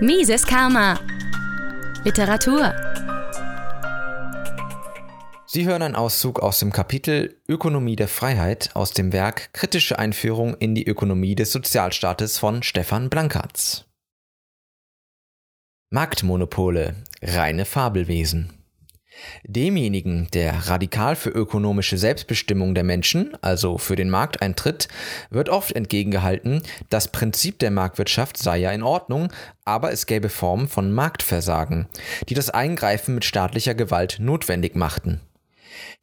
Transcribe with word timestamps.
Mises 0.00 0.46
Karma. 0.46 1.00
Literatur. 2.04 2.74
Sie 5.46 5.64
hören 5.64 5.80
einen 5.80 5.96
Auszug 5.96 6.40
aus 6.40 6.58
dem 6.58 6.70
Kapitel 6.70 7.40
Ökonomie 7.48 7.96
der 7.96 8.06
Freiheit 8.06 8.76
aus 8.76 8.90
dem 8.90 9.14
Werk 9.14 9.54
Kritische 9.54 9.98
Einführung 9.98 10.54
in 10.58 10.74
die 10.74 10.86
Ökonomie 10.86 11.34
des 11.34 11.50
Sozialstaates 11.50 12.36
von 12.36 12.62
Stefan 12.62 13.08
Blankatz. 13.08 13.86
Marktmonopole, 15.88 16.96
reine 17.22 17.64
Fabelwesen. 17.64 18.65
Demjenigen, 19.44 20.28
der 20.32 20.68
radikal 20.68 21.16
für 21.16 21.30
ökonomische 21.30 21.98
Selbstbestimmung 21.98 22.74
der 22.74 22.84
Menschen, 22.84 23.36
also 23.42 23.78
für 23.78 23.96
den 23.96 24.10
Markt 24.10 24.42
eintritt, 24.42 24.88
wird 25.30 25.48
oft 25.48 25.72
entgegengehalten, 25.72 26.62
das 26.90 27.08
Prinzip 27.08 27.58
der 27.58 27.70
Marktwirtschaft 27.70 28.36
sei 28.36 28.58
ja 28.58 28.70
in 28.70 28.82
Ordnung, 28.82 29.32
aber 29.64 29.92
es 29.92 30.06
gäbe 30.06 30.28
Formen 30.28 30.68
von 30.68 30.92
Marktversagen, 30.92 31.86
die 32.28 32.34
das 32.34 32.50
Eingreifen 32.50 33.14
mit 33.14 33.24
staatlicher 33.24 33.74
Gewalt 33.74 34.18
notwendig 34.20 34.74
machten. 34.74 35.20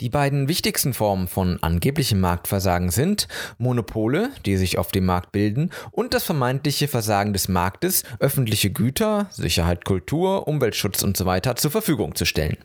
Die 0.02 0.10
beiden 0.10 0.48
wichtigsten 0.48 0.94
Formen 0.94 1.28
von 1.28 1.62
angeblichem 1.62 2.20
Marktversagen 2.20 2.92
sind 2.92 3.28
Monopole, 3.58 4.30
die 4.46 4.58
sich 4.58 4.78
auf 4.78 4.92
dem 4.92 5.06
Markt 5.06 5.32
bilden, 5.32 5.72
und 5.92 6.14
das 6.14 6.24
vermeintliche 6.24 6.88
Versagen 6.88 7.34
des 7.34 7.48
Marktes, 7.48 8.04
öffentliche 8.20 8.72
Güter, 8.72 9.28
Sicherheit, 9.32 9.86
Kultur, 9.86 10.48
Umweltschutz 10.48 11.04
usw. 11.04 11.42
So 11.44 11.54
zur 11.54 11.72
Verfügung 11.72 12.16
zu 12.16 12.26
stellen. 12.26 12.58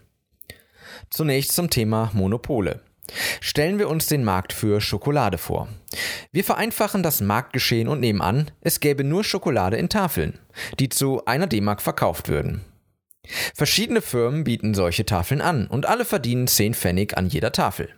Zunächst 1.11 1.53
zum 1.53 1.71
Thema 1.71 2.11
Monopole. 2.15 2.81
Stellen 3.41 3.79
wir 3.79 3.89
uns 3.89 4.07
den 4.07 4.25
Markt 4.25 4.53
für 4.53 4.81
Schokolade 4.81 5.39
vor. 5.39 5.69
Wir 6.31 6.45
vereinfachen 6.45 7.03
das 7.03 7.21
Marktgeschehen 7.21 7.89
und 7.89 8.01
nehmen 8.01 8.21
an, 8.21 8.51
es 8.61 8.81
gäbe 8.81 9.05
nur 9.05 9.25
Schokolade 9.25 9.77
in 9.77 9.89
Tafeln, 9.89 10.39
die 10.79 10.89
zu 10.89 11.25
einer 11.25 11.47
D-Mark 11.47 11.81
verkauft 11.81 12.29
würden. 12.29 12.65
Verschiedene 13.55 14.03
Firmen 14.03 14.45
bieten 14.45 14.75
solche 14.75 15.07
Tafeln 15.07 15.41
an 15.41 15.67
und 15.67 15.87
alle 15.87 16.05
verdienen 16.05 16.47
10 16.47 16.75
Pfennig 16.75 17.17
an 17.17 17.29
jeder 17.29 17.53
Tafel. 17.53 17.91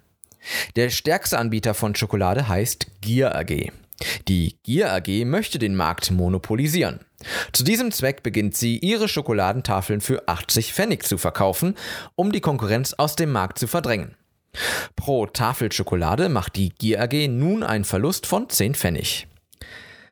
Der 0.77 0.91
stärkste 0.91 1.39
Anbieter 1.39 1.75
von 1.75 1.95
Schokolade 1.95 2.49
heißt 2.49 2.87
Gier 3.01 3.35
AG. 3.37 3.71
Die 4.29 4.57
Gier 4.63 4.93
AG 4.93 5.25
möchte 5.25 5.59
den 5.59 5.77
Markt 5.77 6.11
monopolisieren. 6.11 7.01
Zu 7.53 7.65
diesem 7.65 7.93
Zweck 7.93 8.23
beginnt 8.23 8.57
sie, 8.57 8.79
ihre 8.79 9.09
Schokoladentafeln 9.09 10.01
für 10.01 10.27
80 10.29 10.73
Pfennig 10.73 11.05
zu 11.05 11.19
verkaufen, 11.19 11.75
um 12.15 12.33
die 12.33 12.41
Konkurrenz 12.41 12.95
aus 12.95 13.17
dem 13.17 13.33
Markt 13.33 13.59
zu 13.59 13.67
verdrängen. 13.67 14.17
Pro 14.97 15.27
Tafel 15.27 15.71
Schokolade 15.71 16.29
macht 16.29 16.57
die 16.57 16.71
Gier 16.71 17.03
AG 17.03 17.29
nun 17.29 17.63
einen 17.63 17.85
Verlust 17.85 18.27
von 18.27 18.49
10 18.49 18.75
Pfennig. 18.75 19.27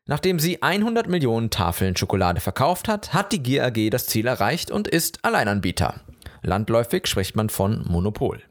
Nachdem 0.07 0.39
sie 0.39 0.63
100 0.63 1.09
Millionen 1.09 1.51
Tafeln 1.51 1.97
Schokolade 1.97 2.41
verkauft 2.41 2.89
hat, 2.89 3.13
hat 3.13 3.33
die 3.33 3.43
Gier 3.43 3.65
AG 3.65 3.91
das 3.91 4.07
Ziel 4.07 4.27
erreicht 4.27 4.71
und 4.71 4.89
ist 4.89 5.25
Alleinanbieter. 5.25 6.01
Landläufig 6.43 7.07
spricht 7.07 7.37
man 7.37 7.51
von 7.51 7.85
Monopol. 7.87 8.43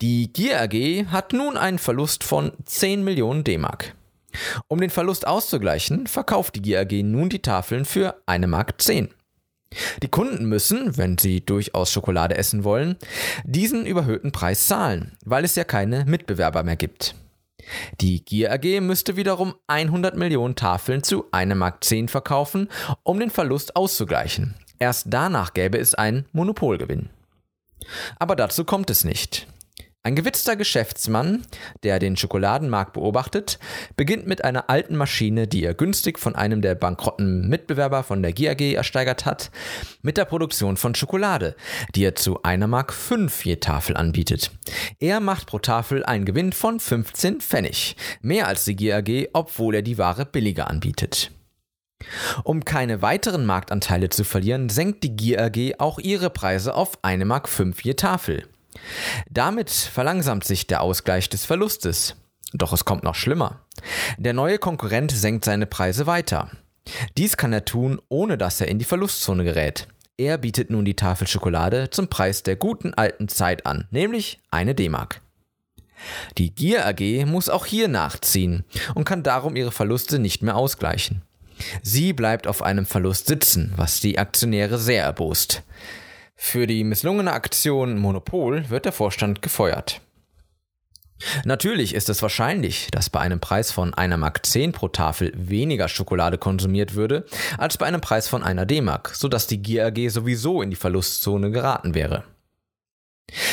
Die 0.00 0.32
Gier 0.32 0.60
AG 0.60 1.06
hat 1.10 1.32
nun 1.32 1.56
einen 1.56 1.78
Verlust 1.78 2.24
von 2.24 2.52
10 2.64 3.04
Millionen 3.04 3.44
D-Mark. 3.44 3.94
Um 4.68 4.80
den 4.80 4.90
Verlust 4.90 5.26
auszugleichen, 5.26 6.06
verkauft 6.06 6.56
die 6.56 6.62
GAG 6.62 6.92
nun 7.02 7.28
die 7.28 7.42
Tafeln 7.42 7.84
für 7.84 8.16
1 8.26 8.46
Mark 8.46 8.80
10. 8.80 9.08
Die 10.02 10.08
Kunden 10.08 10.46
müssen, 10.46 10.96
wenn 10.96 11.18
sie 11.18 11.44
durchaus 11.44 11.90
Schokolade 11.90 12.36
essen 12.36 12.64
wollen, 12.64 12.96
diesen 13.44 13.86
überhöhten 13.86 14.32
Preis 14.32 14.66
zahlen, 14.66 15.16
weil 15.24 15.44
es 15.44 15.54
ja 15.54 15.64
keine 15.64 16.04
Mitbewerber 16.04 16.62
mehr 16.62 16.76
gibt. 16.76 17.14
Die 18.00 18.24
Gier 18.24 18.52
AG 18.52 18.80
müsste 18.80 19.16
wiederum 19.16 19.54
100 19.68 20.16
Millionen 20.16 20.56
Tafeln 20.56 21.02
zu 21.02 21.26
1 21.30 21.54
Mark 21.54 21.84
10 21.84 22.08
verkaufen, 22.08 22.68
um 23.02 23.20
den 23.20 23.30
Verlust 23.30 23.76
auszugleichen. 23.76 24.56
Erst 24.78 25.06
danach 25.10 25.54
gäbe 25.54 25.78
es 25.78 25.94
einen 25.94 26.26
Monopolgewinn. 26.32 27.10
Aber 28.18 28.36
dazu 28.36 28.64
kommt 28.64 28.90
es 28.90 29.04
nicht. 29.04 29.46
Ein 30.04 30.16
gewitzter 30.16 30.56
Geschäftsmann, 30.56 31.42
der 31.84 32.00
den 32.00 32.16
Schokoladenmarkt 32.16 32.94
beobachtet, 32.94 33.60
beginnt 33.94 34.26
mit 34.26 34.42
einer 34.42 34.68
alten 34.68 34.96
Maschine, 34.96 35.46
die 35.46 35.62
er 35.62 35.74
günstig 35.74 36.18
von 36.18 36.34
einem 36.34 36.60
der 36.60 36.74
bankrotten 36.74 37.48
Mitbewerber 37.48 38.02
von 38.02 38.20
der 38.20 38.32
GAG 38.32 38.60
ersteigert 38.74 39.26
hat, 39.26 39.52
mit 40.02 40.16
der 40.16 40.24
Produktion 40.24 40.76
von 40.76 40.96
Schokolade, 40.96 41.54
die 41.94 42.04
er 42.04 42.16
zu 42.16 42.42
einer 42.42 42.66
Mark 42.66 42.92
5 42.92 43.44
je 43.44 43.56
Tafel 43.56 43.96
anbietet. 43.96 44.50
Er 44.98 45.20
macht 45.20 45.46
pro 45.46 45.60
Tafel 45.60 46.04
einen 46.04 46.24
Gewinn 46.24 46.52
von 46.52 46.80
15 46.80 47.40
Pfennig, 47.40 47.94
mehr 48.22 48.48
als 48.48 48.64
die 48.64 48.74
GAG, 48.74 49.28
obwohl 49.34 49.76
er 49.76 49.82
die 49.82 49.98
Ware 49.98 50.26
billiger 50.26 50.68
anbietet. 50.68 51.30
Um 52.42 52.64
keine 52.64 53.02
weiteren 53.02 53.46
Marktanteile 53.46 54.08
zu 54.08 54.24
verlieren, 54.24 54.68
senkt 54.68 55.04
die 55.04 55.14
GAG 55.14 55.78
auch 55.78 56.00
ihre 56.00 56.30
Preise 56.30 56.74
auf 56.74 56.98
eine 57.02 57.24
Mark 57.24 57.48
5 57.48 57.84
je 57.84 57.94
Tafel. 57.94 58.48
Damit 59.30 59.70
verlangsamt 59.70 60.44
sich 60.44 60.66
der 60.66 60.82
Ausgleich 60.82 61.28
des 61.28 61.44
Verlustes. 61.44 62.16
Doch 62.52 62.72
es 62.72 62.84
kommt 62.84 63.04
noch 63.04 63.14
schlimmer. 63.14 63.60
Der 64.18 64.32
neue 64.32 64.58
Konkurrent 64.58 65.10
senkt 65.12 65.44
seine 65.44 65.66
Preise 65.66 66.06
weiter. 66.06 66.50
Dies 67.16 67.36
kann 67.36 67.52
er 67.52 67.64
tun, 67.64 68.00
ohne 68.08 68.36
dass 68.36 68.60
er 68.60 68.68
in 68.68 68.78
die 68.78 68.84
Verlustzone 68.84 69.44
gerät. 69.44 69.88
Er 70.18 70.38
bietet 70.38 70.70
nun 70.70 70.84
die 70.84 70.96
Tafel 70.96 71.26
Schokolade 71.26 71.90
zum 71.90 72.08
Preis 72.08 72.42
der 72.42 72.56
guten 72.56 72.92
alten 72.94 73.28
Zeit 73.28 73.66
an, 73.66 73.88
nämlich 73.90 74.40
eine 74.50 74.74
D-Mark. 74.74 75.20
Die 76.36 76.54
Gier 76.54 76.86
AG 76.86 77.24
muss 77.26 77.48
auch 77.48 77.64
hier 77.64 77.88
nachziehen 77.88 78.64
und 78.94 79.04
kann 79.04 79.22
darum 79.22 79.56
ihre 79.56 79.72
Verluste 79.72 80.18
nicht 80.18 80.42
mehr 80.42 80.56
ausgleichen. 80.56 81.22
Sie 81.82 82.12
bleibt 82.12 82.46
auf 82.46 82.62
einem 82.62 82.86
Verlust 82.86 83.28
sitzen, 83.28 83.72
was 83.76 84.00
die 84.00 84.18
Aktionäre 84.18 84.78
sehr 84.78 85.04
erbost. 85.04 85.62
Für 86.44 86.66
die 86.66 86.82
misslungene 86.82 87.32
Aktion 87.32 87.98
Monopol 87.98 88.68
wird 88.68 88.84
der 88.84 88.92
Vorstand 88.92 89.42
gefeuert. 89.42 90.00
Natürlich 91.44 91.94
ist 91.94 92.10
es 92.10 92.20
wahrscheinlich, 92.20 92.88
dass 92.90 93.08
bei 93.08 93.20
einem 93.20 93.38
Preis 93.38 93.70
von 93.70 93.94
einer 93.94 94.16
Mark 94.16 94.44
10 94.44 94.72
pro 94.72 94.88
Tafel 94.88 95.32
weniger 95.36 95.88
Schokolade 95.88 96.38
konsumiert 96.38 96.94
würde, 96.94 97.24
als 97.56 97.78
bei 97.78 97.86
einem 97.86 98.02
Preis 98.02 98.28
von 98.28 98.42
einer 98.42 98.66
D-Mark, 98.66 99.14
sodass 99.14 99.46
die 99.46 99.62
GAG 99.62 100.10
sowieso 100.10 100.60
in 100.62 100.70
die 100.70 100.76
Verlustzone 100.76 101.52
geraten 101.52 101.94
wäre. 101.94 102.24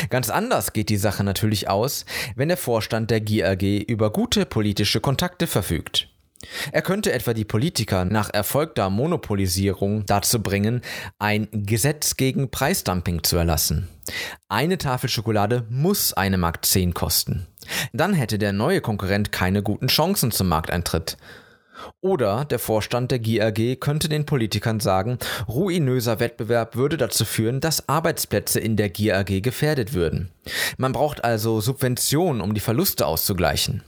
Ganz 0.09 0.31
anders 0.31 0.73
geht 0.73 0.89
die 0.89 0.97
Sache 0.97 1.23
natürlich 1.23 1.69
aus, 1.69 2.05
wenn 2.35 2.49
der 2.49 2.57
Vorstand 2.57 3.11
der 3.11 3.21
GAG 3.21 3.61
über 3.87 4.11
gute 4.11 4.47
politische 4.47 4.99
Kontakte 4.99 5.45
verfügt. 5.45 6.09
Er 6.71 6.81
könnte 6.81 7.11
etwa 7.11 7.33
die 7.33 7.45
Politiker 7.45 8.05
nach 8.05 8.29
erfolgter 8.33 8.89
Monopolisierung 8.89 10.05
dazu 10.05 10.41
bringen, 10.41 10.81
ein 11.17 11.47
Gesetz 11.51 12.15
gegen 12.15 12.49
Preisdumping 12.49 13.23
zu 13.23 13.35
erlassen. 13.35 13.89
Eine 14.47 14.77
Tafel 14.77 15.09
Schokolade 15.09 15.65
muss 15.69 16.13
eine 16.13 16.37
Mark 16.37 16.65
10 16.65 16.93
kosten. 16.93 17.47
Dann 17.91 18.13
hätte 18.13 18.37
der 18.37 18.53
neue 18.53 18.81
Konkurrent 18.81 19.31
keine 19.31 19.61
guten 19.61 19.87
Chancen 19.87 20.31
zum 20.31 20.47
Markteintritt. 20.47 21.17
Oder 22.01 22.45
der 22.45 22.59
Vorstand 22.59 23.11
der 23.11 23.19
GAG 23.19 23.79
könnte 23.79 24.09
den 24.09 24.25
Politikern 24.25 24.79
sagen, 24.79 25.17
ruinöser 25.47 26.19
Wettbewerb 26.19 26.75
würde 26.75 26.97
dazu 26.97 27.25
führen, 27.25 27.59
dass 27.61 27.87
Arbeitsplätze 27.87 28.59
in 28.59 28.75
der 28.75 28.89
GAG 28.89 29.41
gefährdet 29.41 29.93
würden. 29.93 30.31
Man 30.77 30.91
braucht 30.91 31.23
also 31.23 31.61
Subventionen, 31.61 32.41
um 32.41 32.53
die 32.53 32.59
Verluste 32.59 33.05
auszugleichen. 33.05 33.83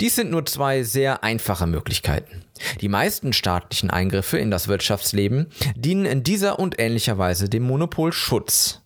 Dies 0.00 0.16
sind 0.16 0.30
nur 0.30 0.46
zwei 0.46 0.82
sehr 0.82 1.22
einfache 1.22 1.66
Möglichkeiten. 1.66 2.44
Die 2.80 2.88
meisten 2.88 3.32
staatlichen 3.32 3.90
Eingriffe 3.90 4.38
in 4.38 4.50
das 4.50 4.68
Wirtschaftsleben 4.68 5.46
dienen 5.76 6.04
in 6.04 6.22
dieser 6.22 6.58
und 6.58 6.78
ähnlicher 6.78 7.18
Weise 7.18 7.48
dem 7.48 7.62
Monopolschutz. 7.62 8.82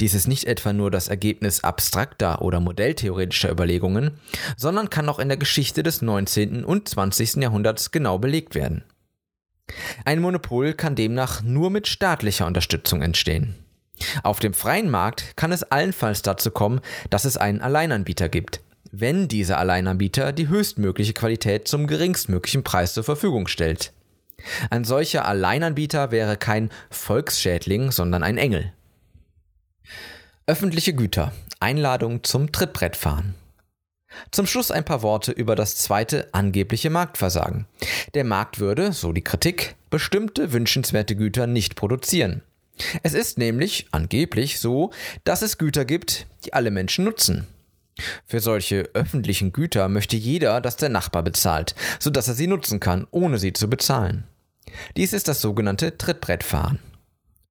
Dies 0.00 0.14
ist 0.14 0.28
nicht 0.28 0.44
etwa 0.44 0.72
nur 0.72 0.90
das 0.90 1.08
Ergebnis 1.08 1.64
abstrakter 1.64 2.42
oder 2.42 2.60
modelltheoretischer 2.60 3.50
Überlegungen, 3.50 4.12
sondern 4.56 4.90
kann 4.90 5.08
auch 5.08 5.18
in 5.18 5.28
der 5.28 5.36
Geschichte 5.36 5.82
des 5.82 6.02
19. 6.02 6.64
und 6.64 6.88
20. 6.88 7.36
Jahrhunderts 7.36 7.90
genau 7.90 8.18
belegt 8.18 8.54
werden. 8.54 8.84
Ein 10.04 10.20
Monopol 10.20 10.74
kann 10.74 10.94
demnach 10.94 11.42
nur 11.42 11.70
mit 11.70 11.88
staatlicher 11.88 12.46
Unterstützung 12.46 13.02
entstehen. 13.02 13.56
Auf 14.22 14.38
dem 14.40 14.54
freien 14.54 14.90
Markt 14.90 15.36
kann 15.36 15.52
es 15.52 15.64
allenfalls 15.64 16.22
dazu 16.22 16.50
kommen, 16.50 16.80
dass 17.10 17.24
es 17.24 17.36
einen 17.36 17.62
Alleinanbieter 17.62 18.28
gibt, 18.28 18.60
wenn 18.92 19.28
dieser 19.28 19.58
Alleinanbieter 19.58 20.32
die 20.32 20.48
höchstmögliche 20.48 21.12
Qualität 21.12 21.68
zum 21.68 21.86
geringstmöglichen 21.86 22.64
Preis 22.64 22.94
zur 22.94 23.04
Verfügung 23.04 23.46
stellt. 23.46 23.92
Ein 24.70 24.84
solcher 24.84 25.26
Alleinanbieter 25.26 26.10
wäre 26.10 26.36
kein 26.36 26.70
Volksschädling, 26.90 27.90
sondern 27.90 28.22
ein 28.22 28.38
Engel. 28.38 28.72
Öffentliche 30.46 30.94
Güter. 30.94 31.32
Einladung 31.58 32.22
zum 32.22 32.52
Trittbrettfahren. 32.52 33.34
Zum 34.30 34.46
Schluss 34.46 34.70
ein 34.70 34.84
paar 34.84 35.02
Worte 35.02 35.32
über 35.32 35.56
das 35.56 35.76
zweite 35.76 36.32
angebliche 36.32 36.90
Marktversagen. 36.90 37.66
Der 38.14 38.24
Markt 38.24 38.60
würde, 38.60 38.92
so 38.92 39.12
die 39.12 39.24
Kritik, 39.24 39.74
bestimmte 39.90 40.52
wünschenswerte 40.52 41.16
Güter 41.16 41.46
nicht 41.46 41.74
produzieren. 41.74 42.42
Es 43.02 43.14
ist 43.14 43.38
nämlich 43.38 43.86
angeblich 43.90 44.60
so, 44.60 44.90
dass 45.24 45.42
es 45.42 45.58
Güter 45.58 45.84
gibt, 45.84 46.26
die 46.44 46.52
alle 46.52 46.70
Menschen 46.70 47.04
nutzen. 47.04 47.46
Für 48.26 48.40
solche 48.40 48.90
öffentlichen 48.94 49.52
Güter 49.52 49.88
möchte 49.88 50.16
jeder, 50.16 50.60
dass 50.60 50.76
der 50.76 50.88
Nachbar 50.88 51.22
bezahlt, 51.22 51.74
sodass 51.98 52.28
er 52.28 52.34
sie 52.34 52.46
nutzen 52.46 52.80
kann, 52.80 53.06
ohne 53.10 53.38
sie 53.38 53.52
zu 53.52 53.68
bezahlen. 53.68 54.24
Dies 54.96 55.12
ist 55.12 55.28
das 55.28 55.40
sogenannte 55.40 55.96
Trittbrettfahren. 55.96 56.78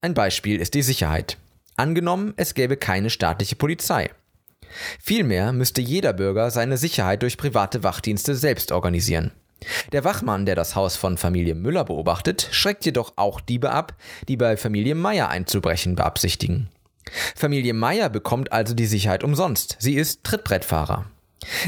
Ein 0.01 0.13
Beispiel 0.13 0.61
ist 0.61 0.73
die 0.73 0.83
Sicherheit. 0.83 1.37
Angenommen, 1.75 2.33
es 2.37 2.53
gäbe 2.53 2.77
keine 2.77 3.09
staatliche 3.09 3.55
Polizei. 3.55 4.11
Vielmehr 4.99 5.53
müsste 5.53 5.81
jeder 5.81 6.13
Bürger 6.13 6.51
seine 6.51 6.77
Sicherheit 6.77 7.21
durch 7.21 7.37
private 7.37 7.83
Wachdienste 7.83 8.35
selbst 8.35 8.71
organisieren. 8.71 9.31
Der 9.91 10.03
Wachmann, 10.03 10.45
der 10.45 10.55
das 10.55 10.75
Haus 10.75 10.95
von 10.95 11.17
Familie 11.17 11.55
Müller 11.55 11.85
beobachtet, 11.85 12.47
schreckt 12.51 12.85
jedoch 12.85 13.13
auch 13.15 13.41
Diebe 13.41 13.71
ab, 13.71 13.95
die 14.27 14.37
bei 14.37 14.57
Familie 14.57 14.95
Meier 14.95 15.29
einzubrechen 15.29 15.95
beabsichtigen. 15.95 16.69
Familie 17.35 17.73
Meier 17.73 18.09
bekommt 18.09 18.51
also 18.51 18.73
die 18.73 18.85
Sicherheit 18.85 19.23
umsonst. 19.23 19.77
Sie 19.79 19.95
ist 19.95 20.23
Trittbrettfahrer. 20.23 21.05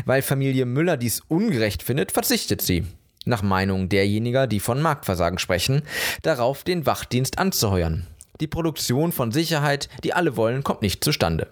Weil 0.05 0.21
Familie 0.21 0.65
Müller 0.65 0.97
dies 0.97 1.21
ungerecht 1.27 1.83
findet, 1.83 2.11
verzichtet 2.11 2.61
sie, 2.61 2.85
nach 3.25 3.43
Meinung 3.43 3.89
derjenigen, 3.89 4.49
die 4.49 4.59
von 4.59 4.81
Marktversagen 4.81 5.39
sprechen, 5.39 5.83
darauf 6.23 6.63
den 6.63 6.85
Wachdienst 6.85 7.37
anzuheuern. 7.37 8.07
Die 8.39 8.47
Produktion 8.47 9.11
von 9.11 9.31
Sicherheit, 9.31 9.89
die 10.03 10.13
alle 10.13 10.37
wollen, 10.37 10.63
kommt 10.63 10.81
nicht 10.81 11.03
zustande. 11.03 11.47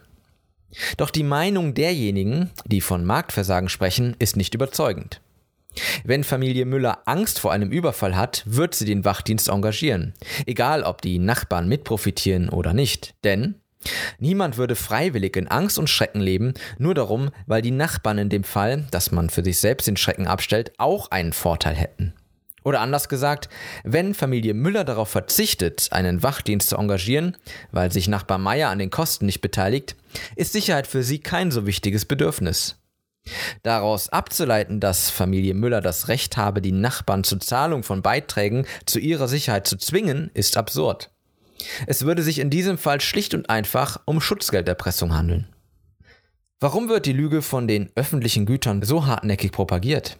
Doch 0.97 1.09
die 1.09 1.23
Meinung 1.23 1.73
derjenigen, 1.73 2.51
die 2.65 2.81
von 2.81 3.05
Marktversagen 3.05 3.69
sprechen, 3.69 4.15
ist 4.19 4.35
nicht 4.35 4.53
überzeugend. 4.53 5.21
Wenn 6.03 6.23
Familie 6.23 6.65
Müller 6.65 6.99
Angst 7.05 7.39
vor 7.39 7.51
einem 7.51 7.69
Überfall 7.71 8.15
hat, 8.15 8.43
wird 8.45 8.75
sie 8.75 8.85
den 8.85 9.03
Wachdienst 9.03 9.49
engagieren, 9.49 10.13
egal 10.45 10.83
ob 10.83 11.01
die 11.01 11.19
Nachbarn 11.19 11.67
mitprofitieren 11.67 12.49
oder 12.49 12.73
nicht. 12.73 13.13
Denn 13.23 13.55
niemand 14.19 14.57
würde 14.57 14.75
freiwillig 14.75 15.35
in 15.35 15.47
Angst 15.47 15.77
und 15.79 15.89
Schrecken 15.89 16.21
leben, 16.21 16.53
nur 16.77 16.93
darum, 16.93 17.31
weil 17.45 17.61
die 17.61 17.71
Nachbarn 17.71 18.17
in 18.17 18.29
dem 18.29 18.43
Fall, 18.43 18.85
dass 18.91 19.11
man 19.11 19.29
für 19.29 19.43
sich 19.43 19.59
selbst 19.59 19.87
den 19.87 19.97
Schrecken 19.97 20.27
abstellt, 20.27 20.73
auch 20.77 21.11
einen 21.11 21.33
Vorteil 21.33 21.75
hätten. 21.75 22.13
Oder 22.65 22.81
anders 22.81 23.09
gesagt, 23.09 23.47
wenn 23.83 24.15
Familie 24.15 24.55
Müller 24.55 24.83
darauf 24.83 25.09
verzichtet, 25.09 25.89
einen 25.91 26.23
Wachdienst 26.23 26.69
zu 26.69 26.77
engagieren, 26.77 27.37
weil 27.71 27.91
sich 27.91 28.07
Nachbar 28.07 28.39
Meier 28.39 28.69
an 28.69 28.79
den 28.79 28.89
Kosten 28.89 29.27
nicht 29.27 29.41
beteiligt, 29.41 29.95
ist 30.35 30.51
Sicherheit 30.51 30.87
für 30.87 31.03
sie 31.03 31.19
kein 31.19 31.51
so 31.51 31.67
wichtiges 31.67 32.05
Bedürfnis. 32.05 32.77
Daraus 33.61 34.09
abzuleiten, 34.09 34.79
dass 34.79 35.11
Familie 35.11 35.53
Müller 35.53 35.81
das 35.81 36.07
Recht 36.07 36.37
habe, 36.37 36.61
die 36.61 36.71
Nachbarn 36.71 37.23
zur 37.23 37.39
Zahlung 37.39 37.83
von 37.83 38.01
Beiträgen 38.01 38.65
zu 38.85 38.99
ihrer 38.99 39.27
Sicherheit 39.27 39.67
zu 39.67 39.77
zwingen, 39.77 40.31
ist 40.33 40.57
absurd. 40.57 41.11
Es 41.87 42.05
würde 42.05 42.23
sich 42.23 42.39
in 42.39 42.49
diesem 42.49 42.77
Fall 42.77 43.01
schlicht 43.01 43.33
und 43.33 43.49
einfach 43.49 44.01
um 44.05 44.21
Schutzgelderpressung 44.21 45.13
handeln. 45.13 45.47
Warum 46.59 46.89
wird 46.89 47.05
die 47.05 47.13
Lüge 47.13 47.41
von 47.41 47.67
den 47.67 47.91
öffentlichen 47.95 48.45
Gütern 48.45 48.81
so 48.81 49.05
hartnäckig 49.05 49.51
propagiert? 49.51 50.17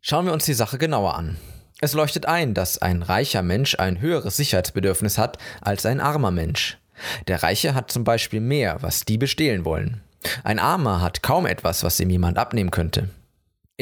Schauen 0.00 0.26
wir 0.26 0.32
uns 0.32 0.44
die 0.44 0.54
Sache 0.54 0.78
genauer 0.78 1.14
an. 1.14 1.36
Es 1.80 1.94
leuchtet 1.94 2.26
ein, 2.26 2.54
dass 2.54 2.78
ein 2.78 3.02
reicher 3.02 3.42
Mensch 3.42 3.76
ein 3.78 4.00
höheres 4.00 4.36
Sicherheitsbedürfnis 4.36 5.18
hat 5.18 5.38
als 5.60 5.86
ein 5.86 6.00
armer 6.00 6.30
Mensch. 6.30 6.78
Der 7.26 7.42
Reiche 7.42 7.74
hat 7.74 7.90
zum 7.90 8.04
Beispiel 8.04 8.40
mehr, 8.40 8.82
was 8.82 9.04
die 9.04 9.18
bestehlen 9.18 9.64
wollen. 9.64 10.00
Ein 10.44 10.58
Armer 10.58 11.00
hat 11.00 11.22
kaum 11.22 11.46
etwas, 11.46 11.82
was 11.82 11.98
ihm 12.00 12.10
jemand 12.10 12.38
abnehmen 12.38 12.70
könnte. 12.70 13.08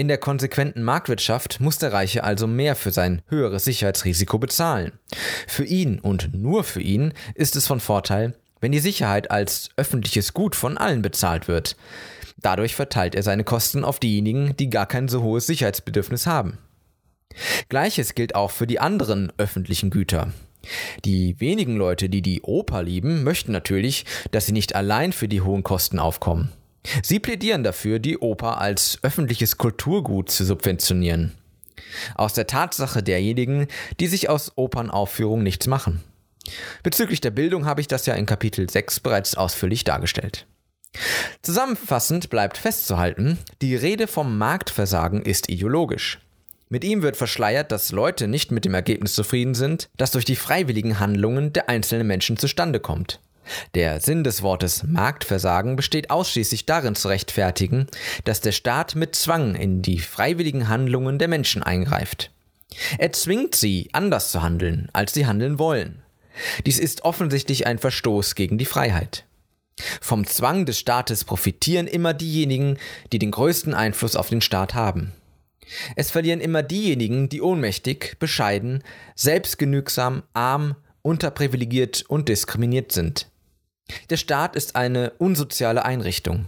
In 0.01 0.09
der 0.09 0.17
konsequenten 0.17 0.83
Marktwirtschaft 0.83 1.61
muss 1.61 1.77
der 1.77 1.93
Reiche 1.93 2.25
also 2.25 2.47
mehr 2.47 2.75
für 2.75 2.91
sein 2.91 3.21
höheres 3.29 3.65
Sicherheitsrisiko 3.65 4.39
bezahlen. 4.39 4.93
Für 5.47 5.67
ihn 5.67 5.99
und 5.99 6.33
nur 6.33 6.65
für 6.65 6.81
ihn 6.81 7.13
ist 7.35 7.55
es 7.55 7.67
von 7.67 7.81
Vorteil, 7.81 8.35
wenn 8.63 8.73
die 8.73 8.79
Sicherheit 8.79 9.31
als 9.31 9.69
öffentliches 9.77 10.33
Gut 10.33 10.57
von 10.57 10.79
allen 10.79 11.03
bezahlt 11.03 11.49
wird. 11.49 11.77
Dadurch 12.39 12.75
verteilt 12.77 13.15
er 13.15 13.23
seine 13.23 13.45
Kosten 13.45 13.85
auf 13.85 14.01
diejenigen, 14.01 14.57
die 14.57 14.71
gar 14.71 14.87
kein 14.87 15.07
so 15.07 15.21
hohes 15.21 15.47
Sicherheitsbedürfnis 15.47 16.27
haben. 16.27 16.57
Gleiches 17.69 18.15
gilt 18.15 18.35
auch 18.35 18.53
für 18.53 18.67
die 18.67 18.81
anderen 18.81 19.31
öffentlichen 19.37 19.91
Güter. 19.91 20.33
Die 21.05 21.39
wenigen 21.41 21.77
Leute, 21.77 22.09
die 22.09 22.23
die 22.23 22.41
Oper 22.41 22.83
lieben, 22.83 23.23
möchten 23.23 23.53
natürlich, 23.53 24.07
dass 24.31 24.47
sie 24.47 24.53
nicht 24.53 24.75
allein 24.75 25.13
für 25.13 25.29
die 25.29 25.43
hohen 25.43 25.63
Kosten 25.63 25.99
aufkommen. 25.99 26.51
Sie 27.03 27.21
plädieren 27.21 27.63
dafür, 27.63 27.99
die 27.99 28.19
Oper 28.19 28.61
als 28.61 28.99
öffentliches 29.03 29.59
Kulturgut 29.59 30.31
zu 30.31 30.45
subventionieren. 30.45 31.35
Aus 32.15 32.35
der 32.35 32.47
Tatsache 32.47 33.03
derjenigen, 33.03 33.67
die 33.99 34.07
sich 34.07 34.29
aus 34.29 34.53
Opernaufführungen 34.57 35.45
nichts 35.45 35.67
machen. 35.67 36.03
Bezüglich 36.83 37.21
der 37.21 37.31
Bildung 37.31 37.67
habe 37.67 37.81
ich 37.81 37.89
das 37.89 38.07
ja 38.07 38.15
in 38.15 38.27
Kapitel 38.27 38.69
6 38.69 39.01
bereits 39.01 39.37
ausführlich 39.37 39.85
dargestellt. 39.85 40.47
Zusammenfassend 41.43 42.31
bleibt 42.31 42.59
festzuhalten, 42.59 43.39
die 43.63 43.77
Rede 43.77 44.07
vom 44.07 44.39
Marktversagen 44.39 45.23
ist 45.23 45.49
ideologisch. 45.49 46.19
Mit 46.69 46.85
ihm 46.85 47.03
wird 47.03 47.17
verschleiert, 47.17 47.73
dass 47.73 47.93
Leute 47.93 48.29
nicht 48.29 48.53
mit 48.53 48.65
dem 48.65 48.75
Ergebnis 48.75 49.15
zufrieden 49.15 49.55
sind, 49.55 49.89
das 49.97 50.13
durch 50.13 50.25
die 50.25 50.37
freiwilligen 50.37 51.01
Handlungen 51.01 51.53
der 51.53 51.69
einzelnen 51.69 52.07
Menschen 52.07 52.37
zustande 52.37 52.81
kommt. 52.81 53.21
Der 53.75 54.01
Sinn 54.01 54.25
des 54.25 54.43
Wortes 54.43 54.83
Marktversagen 54.83 55.77
besteht 55.77 56.11
ausschließlich 56.11 56.67
darin 56.67 56.95
zu 56.95 57.09
rechtfertigen, 57.09 57.87
dass 58.25 58.41
der 58.41 58.53
Staat 58.53 58.95
mit 58.95 59.15
Zwang 59.15 59.55
in 59.55 59.83
die 59.83 59.99
freiwilligen 59.99 60.69
Handlungen 60.69 61.19
der 61.19 61.29
Menschen 61.29 61.63
eingreift. 61.63 62.31
Er 62.99 63.13
zwingt 63.13 63.55
sie, 63.55 63.89
anders 63.93 64.31
zu 64.31 64.43
handeln, 64.43 64.89
als 64.93 65.13
sie 65.13 65.27
handeln 65.27 65.59
wollen. 65.59 66.03
Dies 66.67 66.79
ist 66.79 67.05
offensichtlich 67.05 67.67
ein 67.67 67.79
Verstoß 67.79 68.35
gegen 68.35 68.59
die 68.59 68.65
Freiheit. 68.65 69.25
Vom 70.01 70.27
Zwang 70.27 70.67
des 70.67 70.79
Staates 70.79 71.25
profitieren 71.25 71.87
immer 71.87 72.15
diejenigen, 72.15 72.79
die 73.13 73.19
den 73.19 73.31
größten 73.31 73.75
Einfluss 73.75 74.17
auf 74.17 74.29
den 74.29 74.41
Staat 74.41 74.75
haben. 74.75 75.13
Es 75.97 76.11
verlieren 76.11 76.41
immer 76.41 76.63
diejenigen, 76.63 77.29
die 77.29 77.43
ohnmächtig, 77.43 78.17
bescheiden, 78.19 78.83
selbstgenügsam, 79.15 80.23
arm, 80.35 80.77
unterprivilegiert 81.03 82.05
und 82.09 82.29
diskriminiert 82.29 82.93
sind. 82.93 83.30
Der 84.11 84.17
Staat 84.17 84.57
ist 84.57 84.77
eine 84.77 85.11
unsoziale 85.19 85.85
Einrichtung. 85.85 86.47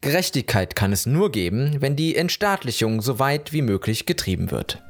Gerechtigkeit 0.00 0.76
kann 0.76 0.92
es 0.92 1.06
nur 1.06 1.32
geben, 1.32 1.76
wenn 1.80 1.96
die 1.96 2.16
Entstaatlichung 2.16 3.00
so 3.02 3.18
weit 3.18 3.52
wie 3.52 3.62
möglich 3.62 4.06
getrieben 4.06 4.50
wird. 4.50 4.82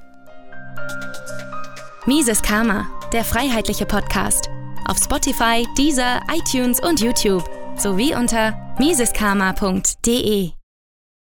Mises 2.06 2.42
Karma, 2.42 2.86
der 3.12 3.24
freiheitliche 3.24 3.86
Podcast. 3.86 4.50
Auf 4.86 4.98
Spotify, 4.98 5.66
Deezer, 5.78 6.20
iTunes 6.30 6.80
und 6.80 7.00
YouTube 7.00 7.48
sowie 7.78 8.14
unter 8.14 8.76
miseskarma.de. 8.78 10.63